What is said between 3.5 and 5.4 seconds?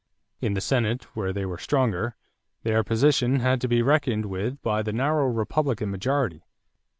to be reckoned with by the narrow